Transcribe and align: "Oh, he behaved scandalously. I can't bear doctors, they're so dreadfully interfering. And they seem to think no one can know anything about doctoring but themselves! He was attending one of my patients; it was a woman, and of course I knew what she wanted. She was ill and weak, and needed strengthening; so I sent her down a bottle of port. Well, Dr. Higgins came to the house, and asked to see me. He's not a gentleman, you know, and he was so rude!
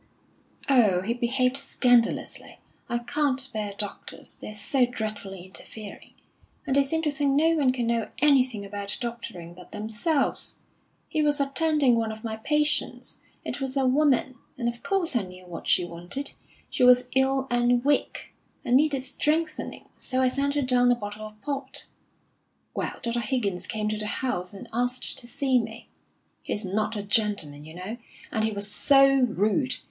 "Oh, 0.67 1.01
he 1.01 1.13
behaved 1.13 1.57
scandalously. 1.57 2.57
I 2.89 2.97
can't 2.97 3.47
bear 3.53 3.75
doctors, 3.77 4.33
they're 4.33 4.55
so 4.55 4.83
dreadfully 4.87 5.45
interfering. 5.45 6.15
And 6.65 6.75
they 6.75 6.81
seem 6.81 7.03
to 7.03 7.11
think 7.11 7.33
no 7.33 7.49
one 7.53 7.71
can 7.71 7.85
know 7.85 8.09
anything 8.17 8.65
about 8.65 8.97
doctoring 8.99 9.53
but 9.53 9.71
themselves! 9.71 10.57
He 11.07 11.21
was 11.21 11.39
attending 11.39 11.95
one 11.97 12.11
of 12.11 12.23
my 12.23 12.37
patients; 12.37 13.19
it 13.45 13.61
was 13.61 13.77
a 13.77 13.85
woman, 13.85 14.39
and 14.57 14.67
of 14.67 14.81
course 14.81 15.15
I 15.15 15.21
knew 15.21 15.45
what 15.45 15.67
she 15.67 15.85
wanted. 15.85 16.31
She 16.71 16.83
was 16.83 17.07
ill 17.15 17.45
and 17.51 17.85
weak, 17.85 18.33
and 18.65 18.77
needed 18.77 19.03
strengthening; 19.03 19.85
so 19.99 20.19
I 20.19 20.29
sent 20.29 20.55
her 20.55 20.63
down 20.63 20.91
a 20.91 20.95
bottle 20.95 21.27
of 21.27 21.39
port. 21.43 21.85
Well, 22.73 22.97
Dr. 23.03 23.19
Higgins 23.19 23.67
came 23.67 23.87
to 23.89 23.99
the 23.99 24.07
house, 24.07 24.51
and 24.51 24.67
asked 24.73 25.19
to 25.19 25.27
see 25.27 25.59
me. 25.59 25.89
He's 26.41 26.65
not 26.65 26.95
a 26.95 27.03
gentleman, 27.03 27.65
you 27.65 27.75
know, 27.75 27.97
and 28.31 28.43
he 28.43 28.51
was 28.51 28.67
so 28.71 29.07
rude! 29.29 29.75